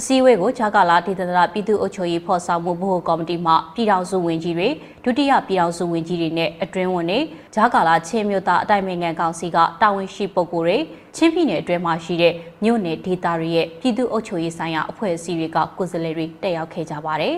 [0.00, 4.68] အစည်းအဝေးကိုဂျာကာလာဒေသနာပြည်သူ့အုပ်ချုပ်ရေးဖော်ဆောင်မှုဗဟိုကော်မတီမှပြည်ထောင်စုဝန်ကြီးတွေ
[5.04, 7.20] ဒုတိယပြည်ထောင်စုဝန်ကြီးတွေနဲ့အတွင်းဝန်တွေ
[7.54, 10.76] ဂျာကာလာချင်းမြို့သားအတိုင်းအမြံကောင်စီကတာဝန်ရှိပုဂ္ဂိုလ်တွေ
[11.16, 12.32] ချင်းပြည်နယ်အတွင်းမှာရှိတဲ့
[12.64, 17.36] မြို့နယ်ဒေသတွေရဲ့ပြည်သူ့အုပ်ချုပ်ရေးဆိုင်ရာအဖွဲ့အစည်းတွေကကိုယ်စားလှယ်တွေတက်ရောက်ခဲ့ကြပါတယ်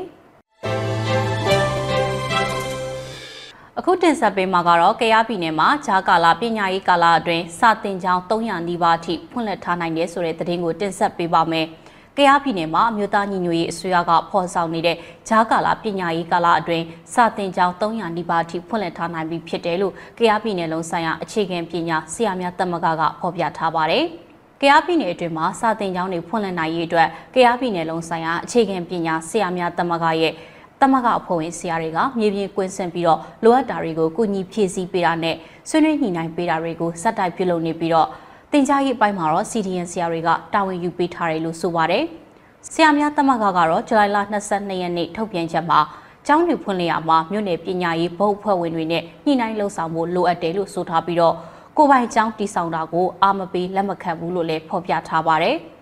[3.79, 11.69] အခုတင်ဆက်ပေးမှာကတော့ကရားပြည်နယ်မှာဂျာကာလာပညာရေးကာလအတွင်းစာတင်ကျောင်း300နီးပါးအထိဖွင့်လှစ်ထားနိုင်တယ်ဆိုတဲ့သတင်းကိုတင်ဆက်ပေးပါမယ်။
[12.21, 14.97] ကယားပြည်နယ်မှာအမျိုးသားညီညွတ်ရေးအစိုးရကဖော်ဆောင်နေတဲ့
[15.29, 24.05] ဂျားကာလာပညာရေးကာလအတွင်းစာသင်ကျောင်း300နီးပါးအထိဖွင့်လှစ်ထားနိုင်ပြီဖြစ်တယ်လို့ကယားပြည်နယ်လုံးဆိုင်ရာအခြေခံပညာဆရာများတက်မကကဖော်ပြထားပါတယ်။
[24.61, 30.33] ကယားပြည်နယ်အတွင်းမှာစာသင်ကျောင်းတွေဖွင့်လှစ်နိုင်ရေးအတွက်ကယားပြည်နယ်လုံးဆိုင်ရာအခြေခံပညာဆရာများတက်မကရဲ့
[30.81, 35.37] တမကအဖွဲ့ဝင်ဆရာတွေကမြေပြင်ကွင်းဆင်ပြီးတော့လိုအပ်တာတွေကိုကုညီဖြည့်ဆည်းပေးတာနဲ့
[35.69, 38.09] ဆွေးနွေးညှိနှိုင်းပေးတာတွေကိုစက်တိုက်ပြုလုပ်နေပြီးတော့
[38.55, 42.05] တင် जा ရေးအပိုင်းမှာတော့ CDN ဆရာတွေကတာဝန်ယူပေးထားတယ်လို့ဆိုပါတယ်။
[42.73, 44.19] ဆရာများသမဂ္ဂကတော့ဇူလိုင်လ
[44.51, 45.81] 22ရက်နေ့ထုတ်ပြန်ချက်မှာ
[46.27, 51.35] ကျောင်းတွေဖွင့်လျာမှာမြို့နယ်ပညာရေးဘုတ်အဖွဲ့ဝင်တွေနဲ့ညှိနှိုင်းလှုပ်ဆောင်ဖို့လိုအပ်တယ်လို့ဆိုထားပြီးတော့
[51.77, 55.57] ကိုပိုင်ကျောင်းတည်ဆောင်တာကိုအာမပေးလက်မခံဘူးလို့လည်းဖော်ပြထားပါတယ်။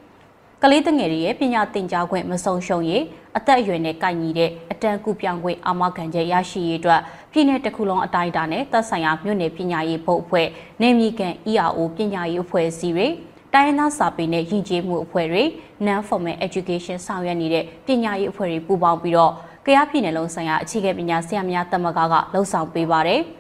[0.63, 3.03] ကလေးတငယ်တွေရဲ့ပညာသင်ကြားခွင့်မဆုံးရှုံးရေး
[3.39, 7.01] အသက်အရွယ်နဲ့ကိုက်ညီတဲ့အတန်းကူပြောင်းခွင့်အာမခံချက်ရရှိရေးအတွက်
[7.33, 10.47] ပြည်내တစ်ခုလုံးအတိုင်းအတာနဲ့သက်ဆိုင်ရာမြို့နယ်ပညာရေးဘုတ်အဖွဲ့
[10.81, 13.07] နေမီကန် ERO ပညာရေးအဖွဲ့အစည်းတွေ
[13.55, 15.43] တိုင်းသားစာပေနဲ့ယဉ်ကျေးမှုအဖွဲ့တွေ
[15.87, 19.33] non formal education ဆောင်ရွက်နေတဲ့ပညာရေးအဖွဲ့တွေပူးပေါင်းပြီးတော့
[19.67, 23.23] ကရားပြည်နယ်လုံးဆိုင်ရာအခြေခံပညာဆရာများတမကကလှုပ်ဆောင်ပေးပါတယ်။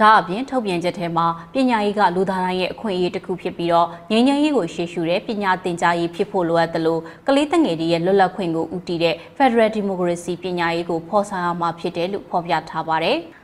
[0.00, 13.18] ဒါအပြင်ထုတ်ပြန်ချက်ထဲမှာပညာရေးကလူသားတိုင်းရဲ့အခွင့်အရေးတစ်ခုဖြစ်ပြီးတော့ငြိမ်းချမ်းရေးကိုရှေ့ရှုတဲ့ပညာသင်ကြားရေးဖြစ်ဖို့လိုအပ်တယ်လို့ကလေးတငယ်တွေရဲ့လွတ်လပ်ခွင့်ကိုဦးတည်တဲ့ Federal Democracy ပညာရေးကိုဖော်ဆောင်ရမှာဖြစ်တယ်လို့ဖော်ပြထားပါတယ်။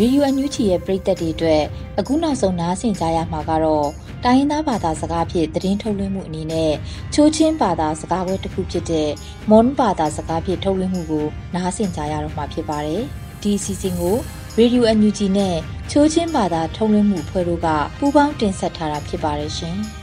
[0.00, 1.62] Radio NUG ရဲ့ပရိသတ်တွေအတွက်
[1.98, 3.88] အခုနောက်ဆုံးနားဆင်ကြရမှာကတော့
[4.26, 6.72] တိုင်းရင်းသားဘာသာစကားဖြင့်သတင်းထုတ်လွှင့်မှုအနေနဲ့
[7.14, 9.10] ချိုးချင်းဘာသာစကားပွဲတစ်ခုဖြစ်တဲ့
[9.50, 13.02] မွန်ဘာသာစကားဖြင့်ထုတ်လွှင့်မှုကိုနားဆင်ကြရတော့မှာဖြစ်ပါတယ်။
[13.42, 14.16] ဒီအစီအစဉ်ကို
[14.58, 15.56] Radio NUG နဲ့
[15.90, 19.76] ချိုးချင်းဘာသာထုတ်လွှင့်မှုဖွဲ့တို့ကပူးပေါင်းတင်ဆက်ထားတာဖြစ်ပါတယ်ရှင်။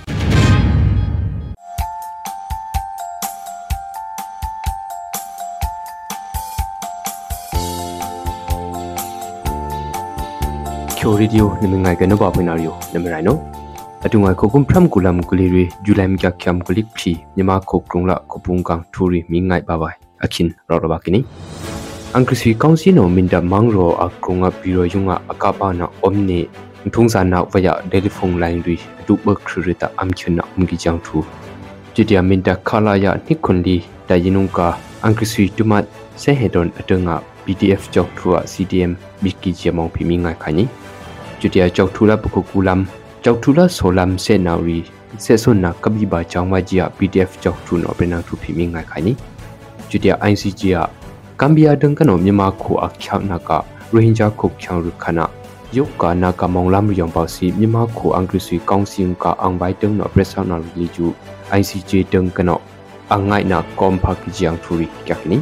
[10.97, 13.58] ချိုရီဒီယိုနမငိုင်ကနဘမနာရီယိုနမရိုင်နို
[14.04, 21.20] အတူငါခုကုမ်ဖရမ်ကူလမ်ကူလီရီဂျူလိုင်မကချမ်ကူလိဖီမြမခုကရုံလာခုပုန်ကန်ထူရီမိငိုင်ဘဘိုင်အခင်ရောရဘကီနီ
[22.14, 26.40] အန်ကရစီကောင်စီနိုမင်ဒမန်ရောအကရုံငါပီရိုယုံငါအကပါနာအုံးနီ
[26.94, 31.16] ထုံးစာနာဝယတယ်လီဖုန်းလိုင်းရီအတူဘခရတာအမ်ချွနာအမ်ဂီချောင်ထူ
[31.94, 33.76] ဂျီတီယမင်ဒခလာယနိခွန်လီ
[34.08, 34.68] တယနုံကာ
[35.02, 35.84] အန်ကရစီတူမတ်
[36.22, 37.14] ဆေဟေဒွန်အတငါ
[37.44, 40.64] PDF ကြောက်ထူအ CDM ဘီကီချေမောင်ဖီမီငါခိုင်နီ
[41.40, 44.79] จุดยาจอกทุลาปกุกุลัมจอกทุลาโซลัม ကျောက်ထူလာဆိုလမ်ဆေနော်ရီ
[45.23, 49.13] ဆေဆွန်နာကဘီဘာချောင်းမကြီးအ PDF ကျောက်ထူနော်ပြန်နောက်ထူဖိမိငိုင်ခိုင်နီ
[49.89, 50.77] ကျူတယာ ICG က
[51.39, 53.49] ကမ်ဘီယာဒန်ကနော်မြန်မာခုအချောင်းနာက
[53.93, 55.25] ရိုဟင်ဂျာခုချောင်းရခနာ
[55.75, 61.05] ယုတ်ကနာကမောင်လမ်ရုံပါစီမြန်မာခုအင်္ဂလိပ်စီကောင်စီကအန်ဘိုင်တုံနော်ပရက်ဆာနာရီလီကျူ
[61.59, 62.61] ICJ ဒန်ကနော်
[63.13, 65.37] အငိုင်နာကွန်ဖာကီဂျန်ထူရီကြခနီ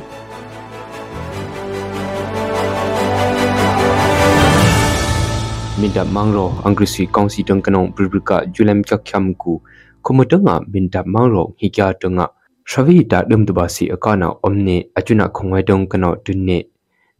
[5.77, 9.61] minda mangro angrisi kaunsi tang kanong pribrika julem chakhyam ku
[10.01, 12.25] khumutanga minda mangro hikya tanga
[12.65, 16.65] shravi ta dum du ba si akana omne achuna khongai dong kana dunne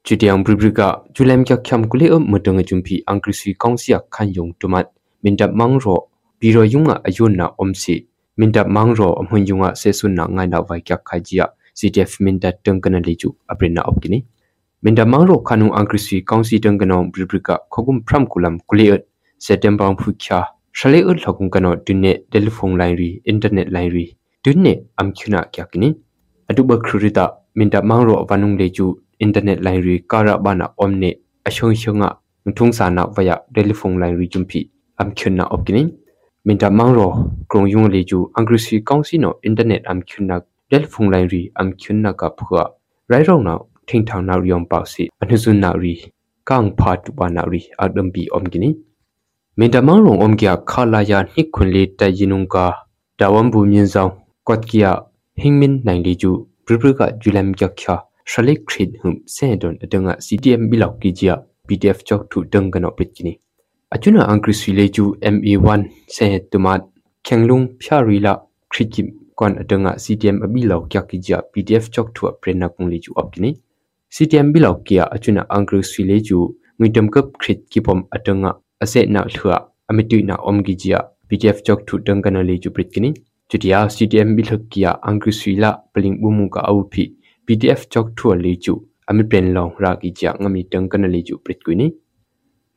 [0.04, 4.88] chitiang bribrika julem kya khyam kule am mutanga jumpi angkrisi kaunsia khan yong tumat
[5.24, 5.96] minda mangro
[6.40, 10.98] biro yunga ayun na omsi minda mangro amhun yunga se sunna ngai na vai kya
[11.04, 14.24] khajia ctf minda tangkana leju aprina opkini
[14.88, 19.04] minda mangro khanu angkrisi kaunsi tangkana bribrika khogum phram kulam kule
[19.38, 20.38] september phukya
[20.72, 24.06] shale ut lakung kano dunne telephone line ri internet line ri
[24.46, 25.90] dunne am khuna kya kini
[26.50, 32.10] atuba khrurita minta mangro wanung leju internet line ri kara bana omne ashong shonga
[32.56, 34.72] thung sa na vaya telephone line ri jumpi
[35.04, 35.84] am khuna opkini
[36.46, 40.40] minta mangro krong yung leju angrisi kaungsi no internet am khuna
[40.72, 42.64] telephone line ri am khuna ka phua
[43.92, 46.12] rai rong na thing thang na riom pa si anuzun na ri
[46.46, 48.88] kang pha tu ba na ri adam bi omkini
[49.60, 52.56] မင်တမောင်ရုံအုံကခလာယာနိခွန်လေတယင်းုံက
[53.20, 54.12] ဒါဝမ်ဘူမြင်းဆောင်
[54.48, 54.92] ကွတ်ကီယာ
[55.40, 56.32] ဟင်းမင်နိုင်လီကျူ
[56.66, 57.96] ပရပရကဂျူလမ်ကခါ
[58.30, 61.36] ရှလိခရစ်ဟုမ်ဆဲဒွန်အတငါ CTM ဘီလောက်ကီဂျီယာ
[61.68, 63.34] PDF ချောက်ထူတငကနောပစ်ကီနီ
[63.94, 65.82] အချွနာအင်္ဂရိစီလေကျူ ME1
[66.16, 66.82] ဆဲတူမတ်
[67.26, 68.34] ခေငလုံဖြာရီလာ
[68.72, 69.02] ခရစ်ကီ
[69.40, 73.50] ကွန်အတငါ CTM အဘီလောက်ကကီဂျီယာ PDF ချောက်ထူအပရနာကုံလေကျူအပကီနီ
[74.20, 76.40] CTM ဘီလောက်ကီယာအချွနာအင်္ဂရိစီလေကျူ
[76.80, 82.90] ငွေတမ်ကပ်ခရစ်ကီပမ်အတငါ ase na thua amitu na omgi jia pdf chok thu dang kana le chu prit
[82.94, 83.10] kini
[83.50, 87.04] chutia ctm bi thak kia angri suila pling bumu ka au phi
[87.46, 88.74] pdf chok thu le chu
[89.10, 91.88] ami pen long ra ki chia ngami dang kana le chu prit kuini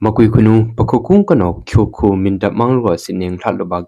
[0.02, 3.78] makui khunu pakho kung kano khyo kho min da mang ro sineng thlat lo ba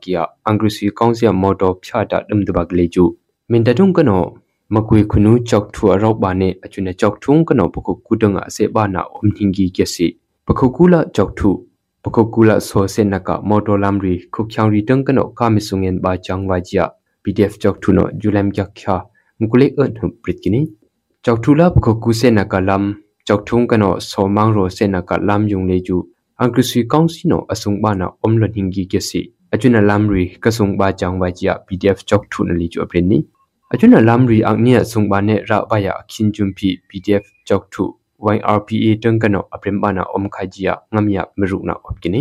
[4.72, 5.38] kia angri sui kaung sia moto phya da dum du ba le chu min da
[5.38, 7.92] tung kano makui khunu chok thu a rok ba ne achuna chok thung kano pakho
[8.06, 10.06] kudanga se ba na om hingi ke si
[10.46, 11.50] pakho kula chok thu
[12.04, 16.84] ပခုကူလာဆိုစင်နကမော်တော်လမ်ရီခုချောင်ရီတန်ကနောကာမီဆုငင်ဘာချောင်ဝါဂျီယာ
[17.22, 18.96] PDF ကြောက်ထုနောဂျူလမ်ကြခါ
[19.40, 20.60] မကုလေအန်ဟပရစ်ကီနီ
[21.24, 22.84] ကြောက်ထုလာပခုကူစင်နကလမ်
[23.26, 25.96] ကြောက်ထုံကနောဆောမန်းရောစင်နကလမ်ယုံလေကျူ
[26.38, 29.20] အင်္ဂရိစီကောင်စီနောအဆုံဘာနာအုံလနင်ဂီကစီ
[29.54, 33.18] အကျွနလမ်ရီကဆုံဘာချောင်ဝါဂျီယာ PDF ကြောက်ထုနလီကျူအပရင်နီ
[33.74, 37.84] အကျွနလမ်ရီအငနီယဆုံဘာနေရာဘယာအခင်းဂျုံပီ PDF ကြောက်ထု
[38.36, 42.20] YRPA tengkano aprembana omkhajia ngamya meruna opkini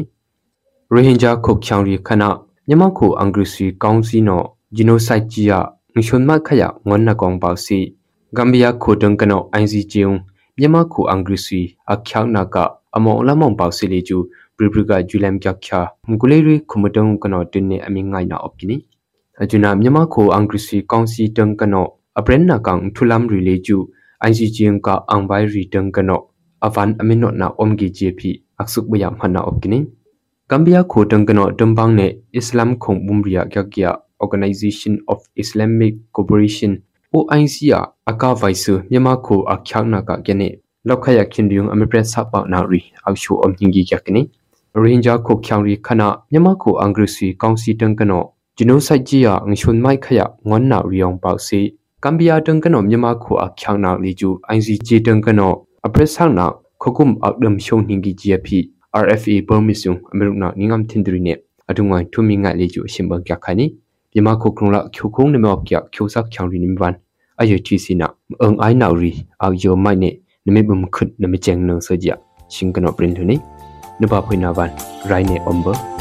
[0.94, 2.28] Rohingya khok changri khana
[2.68, 4.38] nyama ko angrisi kaungsi no
[4.76, 5.58] genocide jia
[5.96, 7.80] ngshonma khaya ngonna kong pausi
[8.36, 9.94] Gambia ko tengkano ICJ
[10.60, 11.62] nyama ko angrisi
[11.94, 12.64] akhyang naka
[12.96, 14.18] amo lamong pausi leju
[14.56, 18.76] pripriga julam kyakya mkuleri khumutang kano tinne ami ngai na opkini
[19.39, 23.88] ajuna nyama ko angrisi kaungsi tengkano aprenna kang thulam rileju
[24.22, 26.30] ICGM ka angbai return kano
[26.62, 28.20] avan amino na omgi JP
[28.60, 29.88] aksuk bayam hana opkini
[30.50, 36.84] Gambia ko tang kano tumbang ne Islam khong bumria kya kya Organization of Islamic Cooperation
[37.15, 42.62] OIC ya aka vaisu myama ko akhyak na ka kene lokhaya khindiyung amipre sapa na
[42.67, 44.30] ri akshu omhingi kya kini
[44.76, 49.82] Rohingya ko khyang ri khana myama ko angrisi kaungsi tang kano genocide ji ya ngshun
[49.82, 55.52] mai khaya ngon na riyong pau si ကမ်ဘီယာတန်ကနောမြမခုအခ ्याং နာလီကျူ ICG တန်ကနော
[55.86, 56.45] အပရက်ဆောင်နာ
[56.82, 58.50] ခခုမ်အောက်ဒမ်ရှုံဟင်ဂီ GFP
[59.04, 61.34] RFA ဘောမီဆုံအမေရုနာငငမ်တင်ဒရီနေ
[61.69, 63.65] အတုငိုင်းထူမီငါလီကျူရှင်ဘန်ကြခါနီ
[64.13, 66.93] မြမခုကရုံလာခုခုံနမောက်ကြခုဆက်ချောင်ရီနိမဝန်
[67.39, 68.08] အယတီစီနာ
[68.41, 70.10] အင်အိုင်နာရီအောက်ယိုမိုင်နေ
[70.45, 72.08] နမေဘုံခွတ်နမေချင်နဆကြ
[72.54, 73.36] ရှင်ကနောပရင်ထူနီ
[74.02, 74.69] နဘဖွေနာဝန်
[75.10, 76.01] ရိုင်းနေအုံဘာ